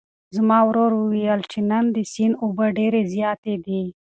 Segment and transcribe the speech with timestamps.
[0.35, 3.83] زما ورور وویل چې نن د سیند اوبه ډېرې زیاتې دي.